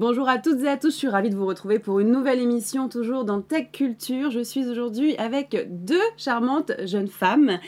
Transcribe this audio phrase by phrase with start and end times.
[0.00, 2.40] Bonjour à toutes et à tous, je suis ravie de vous retrouver pour une nouvelle
[2.40, 4.30] émission, toujours dans Tech Culture.
[4.30, 7.58] Je suis aujourd'hui avec deux charmantes jeunes femmes.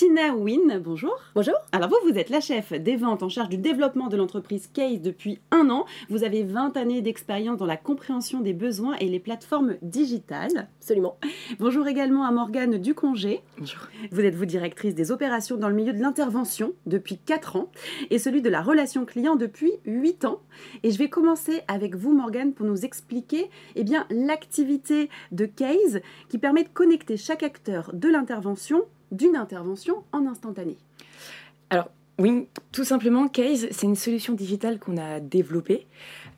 [0.00, 1.14] Tina Wynne, bonjour.
[1.34, 1.52] Bonjour.
[1.72, 5.02] Alors vous, vous êtes la chef des ventes en charge du développement de l'entreprise Case
[5.02, 5.84] depuis un an.
[6.08, 10.68] Vous avez 20 années d'expérience dans la compréhension des besoins et les plateformes digitales.
[10.80, 11.18] Absolument.
[11.58, 13.42] Bonjour également à Morgane Ducongé.
[13.58, 13.88] Bonjour.
[14.10, 17.70] Vous êtes vous directrice des opérations dans le milieu de l'intervention depuis 4 ans
[18.08, 20.40] et celui de la relation client depuis 8 ans.
[20.82, 26.00] Et je vais commencer avec vous Morgane pour nous expliquer eh bien l'activité de Case
[26.30, 30.76] qui permet de connecter chaque acteur de l'intervention d'une intervention en instantané
[31.70, 31.88] Alors,
[32.18, 35.86] oui, tout simplement, Case, c'est une solution digitale qu'on a développée.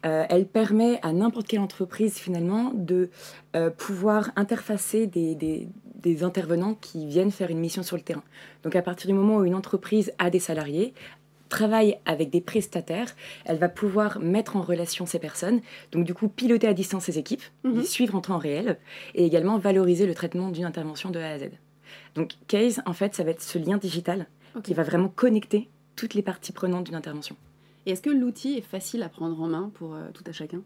[0.07, 3.11] Euh, elle permet à n'importe quelle entreprise, finalement, de
[3.57, 8.23] euh, pouvoir interfacer des, des, des, intervenants qui viennent faire une mission sur le terrain.
[8.62, 10.95] Donc, à partir du moment où une entreprise a des salariés,
[11.48, 13.14] travaille avec des prestataires,
[13.45, 17.19] elle va pouvoir mettre en relation ces personnes, donc du coup piloter à distance ses
[17.19, 17.79] équipes, mm -hmm.
[17.79, 18.79] les suivre en temps réel,
[19.14, 21.51] et également valoriser le traitement d'une intervention de A à Z.
[22.15, 24.62] Donc Case, en fait, ça va être ce lien digital okay.
[24.62, 27.37] qui va vraiment connecter toutes les parties prenantes d'une intervention.
[27.87, 30.63] Et est-ce que l'outil est facile à prendre en main pour euh, tout à chacun?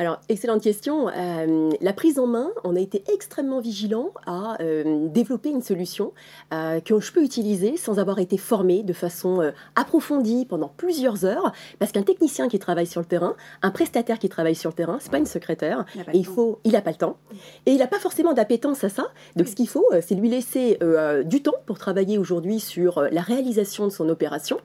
[0.00, 1.08] Alors, excellente question.
[1.08, 6.14] Euh, la prise en main, on a été extrêmement vigilant à euh, développer une solution
[6.54, 11.52] euh, que je peux utiliser sans avoir été formé de façon approfondie pendant plusieurs heures,
[11.78, 14.98] parce qu'un technicien qui travaille sur le terrain, un prestataire qui travaille sur le terrain,
[15.00, 17.18] c'est pas une secrétaire, il et il faut, il n'a pas le temps,
[17.66, 19.08] et il n'a pas forcément d'appétence à ça.
[19.36, 20.78] Donc, ce qu'il faut, c'est lui laisser
[21.24, 24.58] du temps pour travailler aujourd'hui sur la réalisation de son opération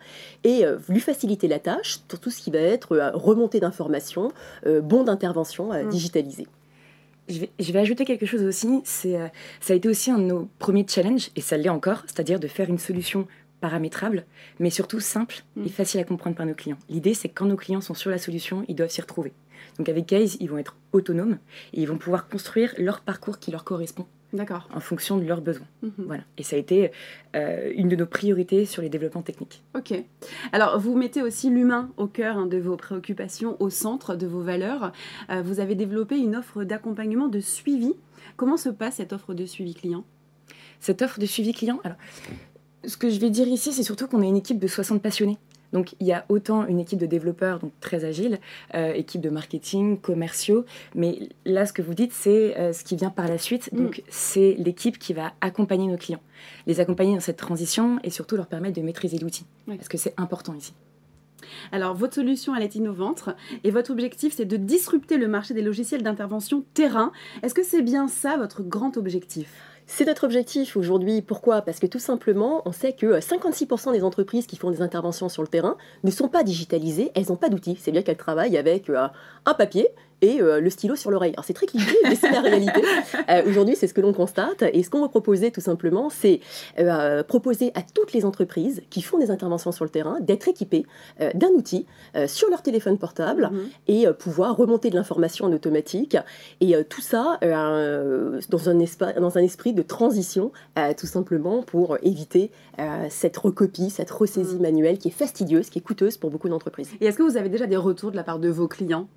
[0.43, 4.31] et lui faciliter la tâche sur tout ce qui va être remontée d'informations,
[4.81, 5.89] bon d'intervention euh, mmh.
[5.89, 6.47] digitalisée.
[7.27, 9.27] Je vais, je vais, ajouter quelque chose aussi, c'est, euh,
[9.59, 12.47] ça a été aussi un de nos premiers challenges, et ça l'est encore, c'est-à-dire de
[12.47, 13.27] faire une solution
[13.61, 14.25] paramétrable,
[14.59, 16.77] mais surtout simple et facile à comprendre par nos clients.
[16.87, 19.33] L'idée, c'est que quand nos clients sont sur la solution, ils doivent s'y retrouver.
[19.79, 21.39] Donc avec Case, ils vont être autonomes
[21.73, 24.05] et ils vont pouvoir construire leur parcours qui leur correspond
[24.35, 24.67] D'accord.
[24.73, 25.67] En fonction de leurs besoins.
[25.81, 25.89] Mmh.
[25.99, 26.23] Voilà.
[26.37, 26.91] Et ça a été
[27.35, 29.63] euh, une de nos priorités sur les développements techniques.
[29.75, 29.93] Ok.
[30.51, 34.41] Alors, vous mettez aussi l'humain au cœur hein, de vos préoccupations, au centre de vos
[34.41, 34.91] valeurs.
[35.29, 37.93] Euh, vous avez développé une offre d'accompagnement de suivi.
[38.35, 40.03] Comment se passe cette offre de suivi client?
[40.81, 41.97] Cette offre de suivi client, alors,
[42.85, 45.37] ce que je vais dire ici, c'est surtout qu'on est une équipe de 60 passionnés.
[45.73, 48.39] Donc il y a autant une équipe de développeurs, donc très agile,
[48.73, 52.95] euh, équipe de marketing, commerciaux, mais là ce que vous dites, c'est euh, ce qui
[52.95, 53.71] vient par la suite.
[53.71, 53.77] Mm.
[53.77, 56.21] Donc c'est l'équipe qui va accompagner nos clients,
[56.67, 59.75] les accompagner dans cette transition et surtout leur permettre de maîtriser l'outil, oui.
[59.75, 60.73] parce que c'est important ici.
[61.71, 63.29] Alors, votre solution, elle est innovante
[63.63, 67.11] et votre objectif, c'est de disrupter le marché des logiciels d'intervention terrain.
[67.43, 69.51] Est-ce que c'est bien ça votre grand objectif?
[69.87, 71.21] C'est notre objectif aujourd'hui.
[71.21, 71.61] Pourquoi?
[71.61, 75.43] Parce que tout simplement, on sait que 56% des entreprises qui font des interventions sur
[75.43, 77.77] le terrain ne sont pas digitalisées, elles n'ont pas d'outils.
[77.79, 79.07] C'est bien qu'elles travaillent avec euh,
[79.45, 79.87] un papier
[80.21, 81.33] et euh, le stylo sur l'oreille.
[81.33, 82.81] Alors c'est très cliché, mais c'est la réalité.
[83.29, 84.63] Euh, Aujourd'hui, c'est ce que l'on constate.
[84.73, 86.41] Et ce qu'on va proposer tout simplement, c'est
[86.79, 90.85] euh, proposer à toutes les entreprises qui font des interventions sur le terrain d'être équipées
[91.33, 91.85] d'un outil
[92.27, 93.67] sur leur téléphone portable -hmm.
[93.87, 96.17] et pouvoir remonter de l'information en automatique.
[96.61, 98.75] Et tout ça dans un,
[99.21, 100.51] dans, un esprit de transition,
[100.99, 102.51] tout simplement pour éviter
[103.09, 104.61] cette recopie, cette ressaisie mm -hmm.
[104.61, 106.89] manuelle qui est fastidieuse, qui est coûteuse pour beaucoup d'entreprises.
[107.01, 109.07] Et est-ce que vous avez déjà des retours de la part de vos clients?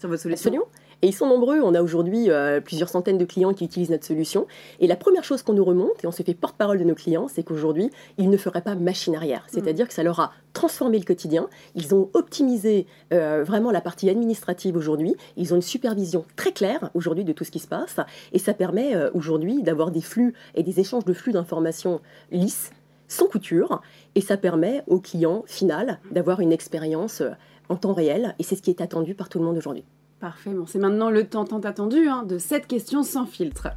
[0.00, 0.66] Sur votre solution Absolument.
[1.02, 1.60] Et ils sont nombreux.
[1.60, 4.46] On a aujourd'hui euh, plusieurs centaines de clients qui utilisent notre solution.
[4.80, 7.26] Et la première chose qu'on nous remonte, et on se fait porte-parole de nos clients,
[7.28, 9.46] c'est qu'aujourd'hui, ils ne feraient pas machine arrière.
[9.48, 9.88] C'est-à-dire mmh.
[9.88, 11.48] que ça leur a transformé le quotidien.
[11.74, 15.16] Ils ont optimisé euh, vraiment la partie administrative aujourd'hui.
[15.36, 17.96] Ils ont une supervision très claire aujourd'hui de tout ce qui se passe.
[18.32, 22.00] Et ça permet euh, aujourd'hui d'avoir des flux et des échanges de flux d'informations
[22.30, 22.72] lisses,
[23.08, 23.80] sans couture.
[24.16, 27.22] Et ça permet au client final d'avoir une expérience
[27.70, 28.34] en temps réel.
[28.38, 29.84] Et c'est ce qui est attendu par tout le monde aujourd'hui.
[30.20, 33.68] Parfait, bon, c'est maintenant le temps tant attendu hein, de cette question sans filtre.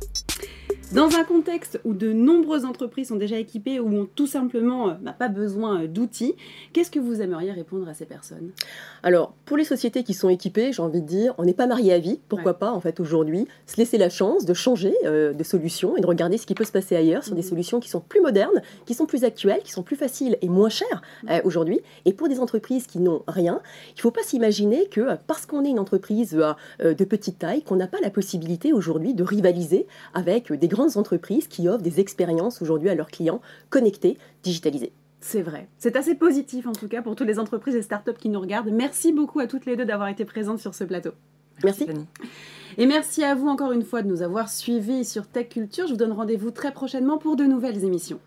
[0.94, 4.94] Dans un contexte où de nombreuses entreprises sont déjà équipées ou ont tout simplement euh,
[5.02, 6.36] bah, pas besoin euh, d'outils,
[6.72, 8.52] qu'est-ce que vous aimeriez répondre à ces personnes?
[9.02, 11.94] Alors, pour les sociétés qui sont équipées, j'ai envie de dire, on n'est pas marié
[11.94, 12.20] à vie.
[12.30, 12.58] Pourquoi ouais.
[12.60, 16.06] pas, en fait, aujourd'hui, se laisser la chance de changer euh, de solution et de
[16.06, 17.38] regarder ce qui peut se passer ailleurs sur mmh.
[17.38, 20.48] des solutions qui sont plus modernes, qui sont plus actuelles, qui sont plus faciles et
[20.48, 21.80] moins chères euh, aujourd'hui.
[22.06, 25.66] Et pour des entreprises qui n'ont rien, il ne faut pas s'imaginer que parce qu'on
[25.66, 26.38] est une entreprise
[26.80, 31.48] de petite taille, qu'on n'a pas la possibilité aujourd'hui de rivaliser avec des grandes entreprises
[31.48, 34.92] qui offrent des expériences aujourd'hui à leurs clients connectés, digitalisés.
[35.22, 35.70] C'est vrai.
[35.78, 38.70] C'est assez positif en tout cas pour toutes les entreprises et startups qui nous regardent.
[38.72, 41.12] Merci beaucoup à toutes les deux d'avoir été présentes sur ce plateau.
[41.64, 41.86] Merci.
[41.88, 42.06] Merci.
[42.78, 45.88] Et merci à vous encore une fois de nous avoir suivis sur Tech Culture.
[45.88, 48.20] Je vous donne rendez-vous très prochainement pour de nouvelles émissions.